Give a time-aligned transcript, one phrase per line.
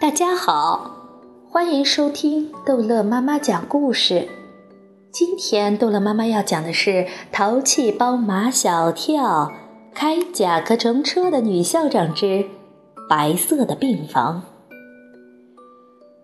[0.00, 0.96] 大家好，
[1.50, 4.28] 欢迎收听逗乐妈妈讲故事。
[5.12, 6.90] 今天逗乐妈妈要讲的是
[7.30, 9.52] 《淘气包马小跳
[9.94, 12.46] 开甲壳虫车的女校长之
[13.10, 14.42] 白色的病房》。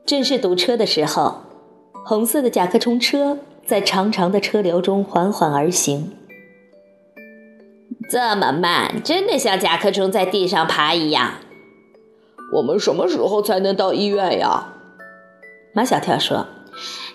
[0.07, 1.43] 正是堵车的时候，
[2.07, 3.37] 红色的甲壳虫车
[3.67, 6.17] 在长长的车流中缓缓而行。
[8.11, 11.33] 这么慢，真的像甲壳虫在地上爬一样。
[12.53, 14.73] 我们什么时候才能到医院呀？
[15.75, 16.47] 马小跳说：“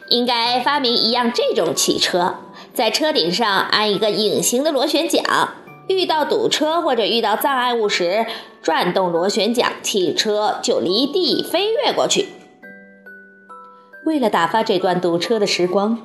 [0.09, 2.35] 应该发明一样这种汽车，
[2.73, 5.23] 在车顶上安一个隐形的螺旋桨，
[5.87, 8.25] 遇到堵车或者遇到障碍物时，
[8.61, 12.27] 转动螺旋桨，汽车就离地飞跃过去。”
[14.05, 15.97] 为了打发这段堵车的时光，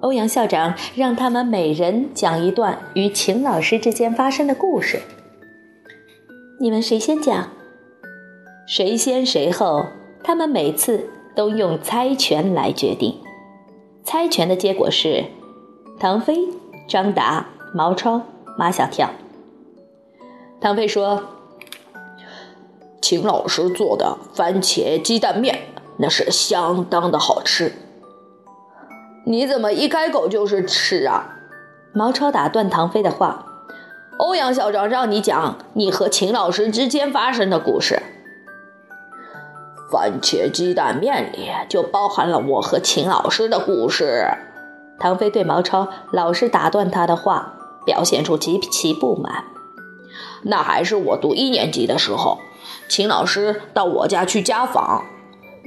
[0.00, 5.00] 欧阳校长让他们每人讲一段与秦老师之间发生的故事。
[6.60, 7.50] 你们谁先讲？
[8.66, 9.84] 谁先谁后，
[10.22, 13.20] 他们每次都用猜拳来决定。
[14.02, 15.26] 猜拳的结果是：
[16.00, 16.48] 唐飞、
[16.88, 18.22] 张达、毛超、
[18.56, 19.10] 马小跳。
[20.60, 21.22] 唐飞说
[23.02, 25.58] ：“秦老师做的番茄鸡蛋面，
[25.98, 27.72] 那是相当的好吃。”
[29.26, 31.36] 你怎么一开口就是吃啊？
[31.92, 33.46] 毛超打断唐飞的话
[34.16, 38.02] ：“欧阳校长让你讲你和秦老师之间发生的故事。”
[39.94, 44.26] 番茄鸡蛋面里就包含了我和秦老师的故事。
[44.98, 47.54] 唐飞对毛超老是打断他的话，
[47.86, 49.44] 表现出极其不满。
[50.42, 52.40] 那还是我读一年级的时候，
[52.88, 55.04] 秦老师到我家去家访，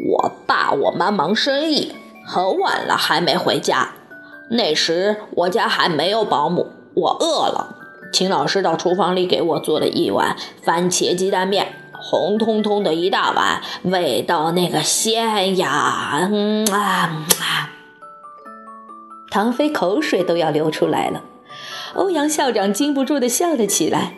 [0.10, 1.94] 我爸我妈忙生意，
[2.26, 3.92] 很晚了还没回家。
[4.52, 7.78] 那时我家还没有保姆，我饿了，
[8.12, 11.68] 秦老师到厨房里给我做了一碗番茄鸡蛋面。
[12.10, 16.30] 红彤彤的一大碗，味道那个鲜呀！
[16.32, 16.80] 嗯啊
[17.42, 17.74] 啊！
[19.30, 21.22] 唐飞口水都要流出来了。
[21.96, 24.14] 欧阳校长禁不住的笑了起来。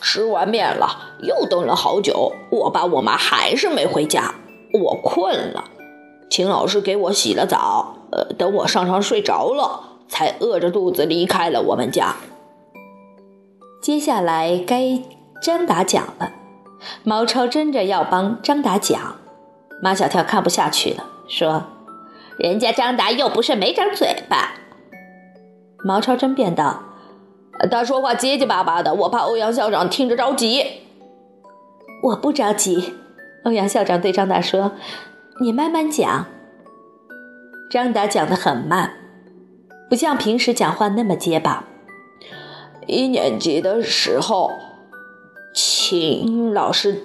[0.00, 4.34] 吃完面了，又等了好久，我爸我妈还是没回家，
[4.72, 5.64] 我困了。
[6.30, 12.16] 秦老师给我洗了澡，呃，等我上床睡着了，才饿着肚子离开了我们家。
[13.82, 15.02] 接下来该
[15.42, 16.32] 张达讲了。
[17.02, 19.16] 毛超争着要帮张达讲，
[19.82, 21.64] 马小跳看不下去了，说
[22.38, 24.54] ：“人家张达又不是没长嘴巴。”
[25.84, 26.82] 毛超争辩道
[27.70, 30.64] ：“他说话结结巴巴的，我怕欧阳校长听着着急。
[32.04, 32.94] ”“我不着急。”
[33.44, 34.72] 欧阳校长对张达说
[35.40, 36.26] ：“你慢慢讲。”
[37.70, 38.94] 张达讲得很慢，
[39.88, 41.64] 不像平时讲话那么结巴。
[42.86, 44.50] 一年级的时候。
[45.52, 47.04] 秦老师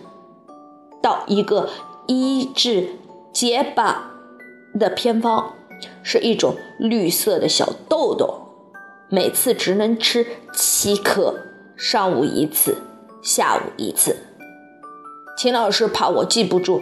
[1.01, 1.69] 到一个
[2.06, 2.89] 医治
[3.33, 4.11] 结巴
[4.79, 5.53] 的偏方，
[6.03, 8.41] 是一种绿色的小豆豆，
[9.09, 11.35] 每次只能吃七颗，
[11.75, 12.78] 上午一次，
[13.23, 14.16] 下午一次。
[15.35, 16.81] 秦老师怕我记不住，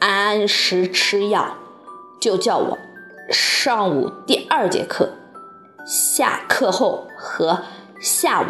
[0.00, 1.56] 按时吃药，
[2.20, 2.76] 就叫我
[3.30, 5.10] 上午第二节课、
[5.86, 7.60] 下课后和
[8.00, 8.46] 下午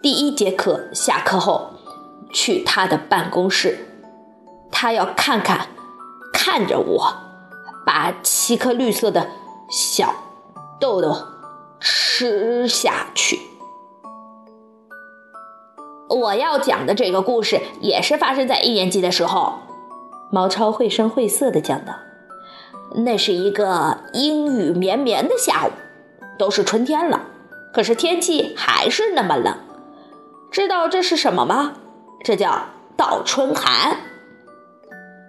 [0.00, 1.74] 第一节课下课后。
[2.32, 3.86] 去他的办公室，
[4.70, 5.68] 他要看看，
[6.32, 7.14] 看着我
[7.84, 9.28] 把七颗绿色的
[9.70, 10.14] 小
[10.80, 11.16] 豆豆
[11.80, 13.40] 吃下去。
[16.08, 19.60] 我要讲的这个故事也是发生在一年级的时候。
[20.32, 21.92] 毛超绘声绘色的讲道
[23.04, 25.70] ：“那是一个阴雨绵绵的下午，
[26.38, 27.22] 都是春天了，
[27.72, 29.58] 可是天气还是那么冷。
[30.48, 31.72] 知道这是什么吗？”
[32.22, 32.66] 这叫
[32.96, 33.96] 倒春寒。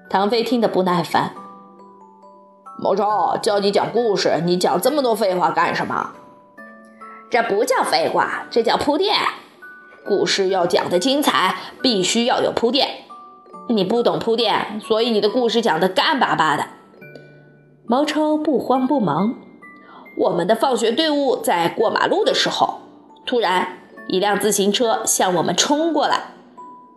[0.09, 1.31] 唐飞听得不耐烦
[2.77, 6.11] ：“毛超教你讲故事，你讲这么多废话干什么？
[7.29, 9.15] 这不叫废话，这叫铺垫。
[10.05, 13.05] 故事要讲的精彩，必须要有铺垫。
[13.69, 16.65] 你不懂铺垫，所以你的故事讲的干巴巴的。”
[17.87, 19.35] 毛超不慌不忙。
[20.17, 22.81] 我们的放学队伍在过马路的时候，
[23.25, 23.77] 突然
[24.09, 26.21] 一辆自行车向我们冲过来。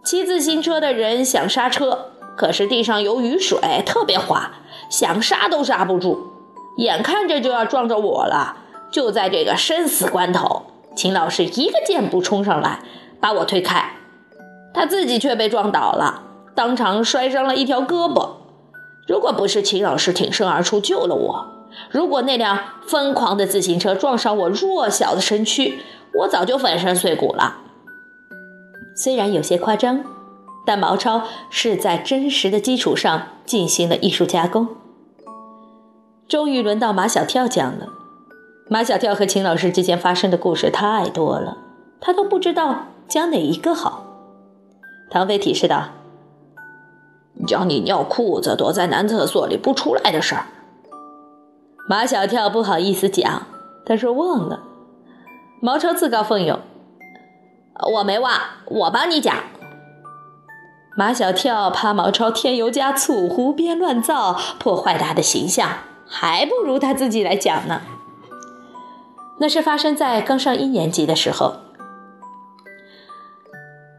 [0.05, 4.51] 骑自行车的人想刹车，可是地上有雨水，特别滑，
[4.91, 6.31] 想刹都刹不住，
[6.77, 8.59] 眼看着就要撞着我了。
[8.91, 10.65] 就在这个生死关头，
[10.95, 12.81] 秦老师一个箭步冲上来，
[13.19, 13.97] 把我推开，
[14.75, 16.23] 他自己却被撞倒了，
[16.55, 18.29] 当场摔伤了一条胳膊。
[19.09, 21.47] 如果不是秦老师挺身而出救了我，
[21.91, 25.79] 如果那辆疯狂的自行车撞上我弱小的身躯，
[26.21, 27.63] 我早就粉身碎骨了。
[28.95, 30.05] 虽然有些夸张，
[30.65, 34.69] 但毛超是在真实的基础上进行了艺术加工。
[36.29, 37.89] 终于轮到马小跳讲了。
[38.69, 41.59] 马小跳和秦老师之间发生的故事太多了，
[42.01, 44.07] 他都不知道讲哪一个好。
[45.11, 45.91] 唐飞提示道
[47.47, 50.47] ：“讲你尿裤子躲在男厕所里不出来的事儿。”
[51.87, 53.43] 马小跳不好意思讲，
[53.85, 54.61] 他说忘了。
[55.61, 56.59] 毛超自告奋勇
[57.87, 59.35] ：“我没忘，我帮你讲。”
[60.97, 65.71] 马小跳怕毛超添油加醋、胡编乱造，破坏他的形象，
[66.07, 67.83] 还不如他自己来讲呢。
[69.39, 71.57] 那是发生在刚上一年级的时候。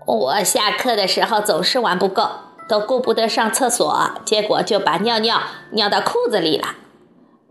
[0.08, 2.30] 我下课的时候总是玩不够，
[2.70, 5.42] 都顾不得上厕所，结果就把尿尿
[5.72, 6.76] 尿到裤子里了。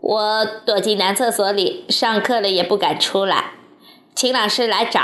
[0.01, 3.53] 我躲进男厕所里，上课了也不敢出来。
[4.15, 5.01] 秦老师来找，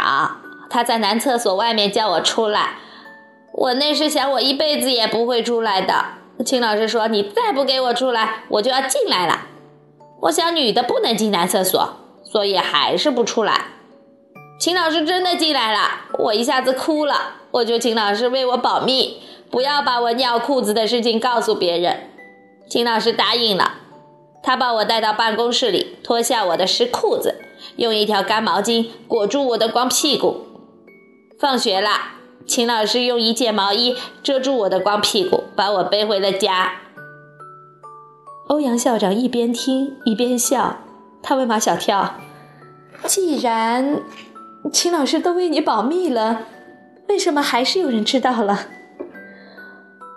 [0.71, 2.79] 他在男厕所外面叫我出来。
[3.53, 6.05] 我那时想，我一辈子也不会出来的。
[6.47, 9.49] 秦老师说：“你再不给我出来，我就要进来了。”
[10.23, 11.97] 我想，女的不能进男厕所。
[12.23, 13.65] 所以还是不出来。
[14.61, 15.81] 秦老师真的进来了，
[16.17, 17.39] 我一下子哭了。
[17.51, 19.21] 我求秦老师为我保密，
[19.51, 22.09] 不要把我尿裤子的事情告诉别人。
[22.69, 23.79] 秦老师答应了，
[24.45, 27.41] 他把我带到办公室里，脱下我的湿裤子，
[27.75, 30.47] 用一条干毛巾裹住我的光屁股。
[31.41, 31.89] 放学了，
[32.47, 36.73] 秦老师用一件毛衣遮住我的光屁股，把我背回了家。
[38.49, 40.81] 欧阳校长一边听一边笑。
[41.23, 42.17] 他问马小跳
[43.05, 44.03] ：“既然
[44.71, 46.43] 秦老师都为你保密了，
[47.09, 48.67] 为什么还是有人知道了？”“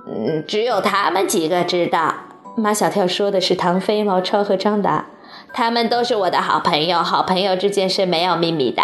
[0.05, 2.15] 嗯，只有他们几个知道。”
[2.57, 5.05] 马小跳说的是唐飞、毛超和张达，
[5.53, 8.83] 他们都是我的好朋友，好朋友之间是没有秘密的。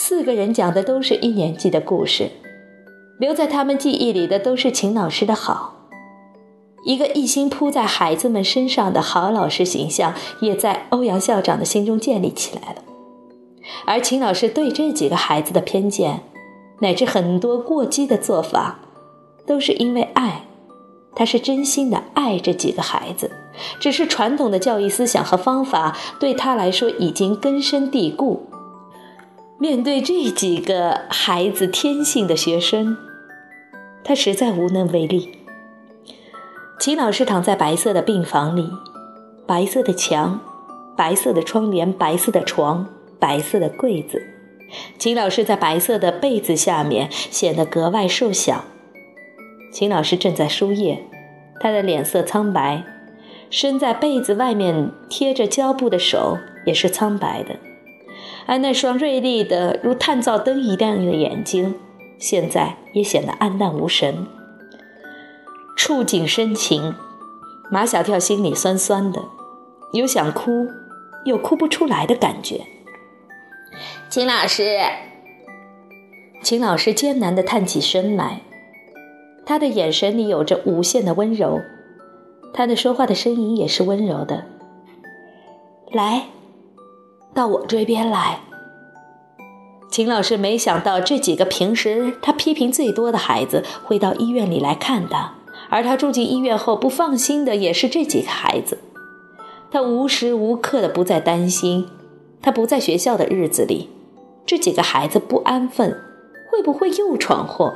[0.00, 2.30] 四个人讲的都是一年级的故事，
[3.18, 5.74] 留在他们记忆里的都是秦老师的好。
[6.84, 12.82] 一个一心扑在孩子们身上的好老师形象，也在欧阳校长的心中建立起来了。
[13.86, 16.20] 而秦老师对这几个孩子的偏见，
[16.78, 18.78] 乃至很多过激的做法，
[19.44, 20.44] 都是因为爱。
[21.16, 23.32] 他是真心的爱这几个孩子，
[23.80, 28.47] 只是传统的教育思想和方法对他来说已经根深蒂固。
[29.60, 32.96] 面对这几个孩子天性的学生，
[34.04, 35.40] 他实在无能为力。
[36.78, 38.70] 秦老师躺在白色的病房里，
[39.48, 40.40] 白色的墙，
[40.96, 42.86] 白色的窗帘，白色的床，
[43.18, 44.22] 白色的柜子。
[44.96, 48.64] 秦老师在白色的被子下面显得格外瘦小。
[49.72, 51.04] 秦老师正在输液，
[51.58, 52.84] 他的脸色苍白，
[53.50, 57.56] 伸在被子外面贴着胶布的手也是苍白的，
[58.48, 61.74] 而那双锐利的如探照灯一样的眼睛，
[62.18, 64.26] 现在也显得黯淡无神。
[65.76, 66.94] 触景生情，
[67.70, 69.22] 马小跳心里酸酸的，
[69.92, 70.66] 有想哭
[71.26, 72.62] 又哭不出来的感觉。
[74.08, 74.78] 秦老师，
[76.42, 78.40] 秦老师艰难地探起身来，
[79.44, 81.60] 他的眼神里有着无限的温柔，
[82.54, 84.46] 他的说话的声音也是温柔的。
[85.92, 86.28] 来，
[87.38, 88.40] 到我这边来。
[89.88, 95.34] 秦老师没想到这几个平时他批评最多的孩子会到医院里来看他。
[95.70, 98.78] 而他住进医院后，不放心的也是这几个孩子。
[99.70, 101.86] 他无时无刻的不再担心，
[102.42, 103.88] 他不在学校的日子里，
[104.44, 105.96] 这几个孩子不安分，
[106.50, 107.72] 会不会又闯祸？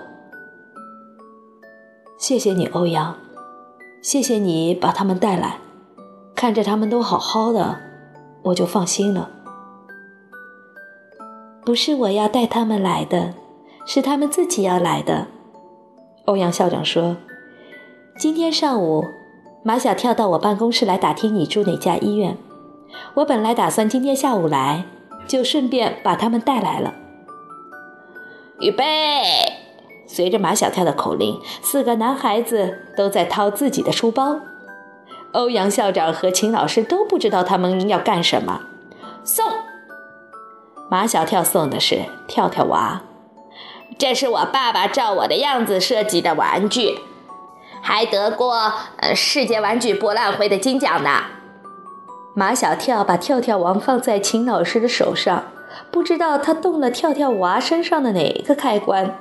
[2.19, 3.17] 谢谢你，欧阳，
[4.03, 5.59] 谢谢你把他们带来，
[6.35, 7.79] 看着他们都好好的，
[8.45, 9.31] 我就放心了。
[11.65, 13.35] 不是我要带他们来的，
[13.87, 15.29] 是他们自己要来的。
[16.25, 17.17] 欧阳校长说。
[18.19, 19.05] 今天上午，
[19.63, 22.37] 马小跳到我办公室来打听你住哪家医院。
[23.15, 24.85] 我本来打算今天下午来，
[25.27, 26.95] 就顺便把他们带来了。
[28.61, 28.85] 预备！
[30.07, 34.41] 随着马小跳的口令，四个男孩子都在掏自己的书包。
[35.33, 38.61] 欧阳校长和秦老师都不知道他们要干什么。
[39.25, 39.47] 送！
[40.93, 43.01] 马小跳送的是跳跳娃，
[43.97, 46.99] 这是我爸爸照我的样子设计的玩具。
[47.81, 51.23] 还得过呃世界玩具博览会的金奖呢。
[52.35, 55.45] 马小跳把跳跳王放在秦老师的手上，
[55.91, 59.19] 不知道他动了跳跳娃身上的哪个开关，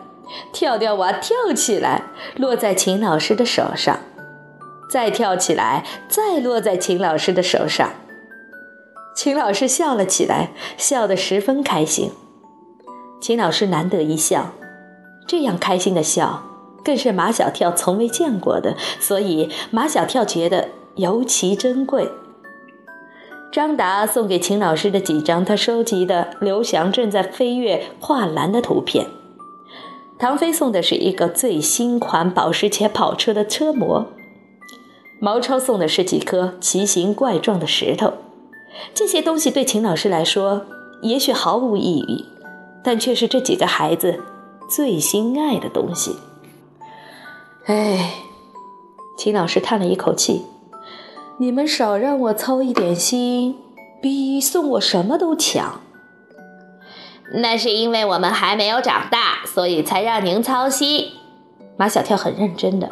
[0.51, 2.01] 跳跳娃跳起来，
[2.36, 3.98] 落在秦老师的手上，
[4.90, 7.92] 再跳起来，再落在秦老师的手上。
[9.13, 12.12] 秦老师笑了起来，笑得十分开心。
[13.20, 14.51] 秦老师难得一笑，
[15.27, 16.44] 这样开心的笑，
[16.84, 22.10] 更是马小跳从未见过的，所以马小跳觉得尤其珍贵。
[23.51, 29.06] 张达送给秦老师的几张他收集的刘翔正在飞跃跨栏的图片，
[30.18, 34.08] 唐飞送的是一个最新款保时捷跑车的车模，
[35.20, 38.13] 毛超送的是几颗奇形怪状的石头。
[38.94, 40.66] 这些东西对秦老师来说
[41.01, 42.25] 也许毫无意义，
[42.84, 44.24] 但却是这几个孩子
[44.70, 46.16] 最心爱的东西。
[47.66, 48.13] 哎，
[49.18, 50.44] 秦老师叹了一口气。
[51.38, 53.58] 你们少让我操一点心，
[54.01, 55.82] 比送我什么都强。
[57.34, 61.12] 那是因为我们还没有长大，所以才让您操心。
[61.78, 62.92] 马小跳很认真的，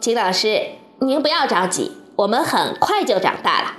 [0.00, 0.60] 秦老师，
[1.00, 3.72] 您不要着急，我们很快就长大了。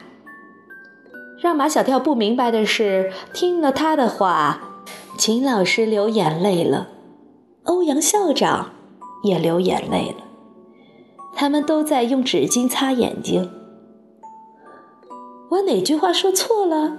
[1.41, 4.84] 让马小跳不明白的是，听了他的话，
[5.17, 6.89] 秦老师流眼泪了，
[7.63, 8.72] 欧阳校长
[9.24, 10.24] 也流眼泪了，
[11.34, 13.50] 他们都在用纸巾擦眼睛。
[15.51, 16.98] 我哪句话说错了？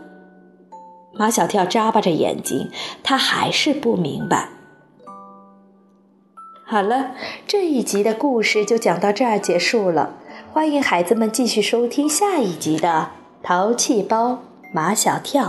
[1.12, 2.70] 马小跳眨巴着眼睛，
[3.02, 4.48] 他还是不明白。
[6.64, 7.10] 好了，
[7.46, 10.14] 这一集的故事就讲到这儿结束了。
[10.52, 12.88] 欢迎孩子们继续收听下一集的
[13.42, 14.42] 《淘气包
[14.72, 15.44] 马小跳》。